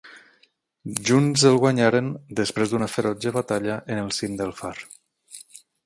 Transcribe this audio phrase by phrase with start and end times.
[1.09, 2.09] Junts el guanyaren,
[2.41, 4.77] després d'una ferotge batalla en el cim del far.